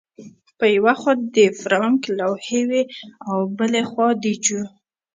په 0.57 0.65
یوه 0.77 0.93
خوا 0.99 1.13
د 1.35 1.37
فرانک 1.61 2.01
لوحې 2.17 2.61
وې 2.69 2.83
او 3.29 3.37
بل 3.57 3.73
خوا 3.89 4.09
د 4.23 4.25
جو 4.45 4.61